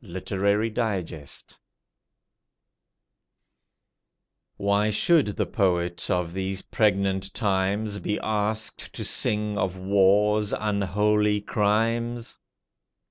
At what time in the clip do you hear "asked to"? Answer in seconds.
8.20-9.04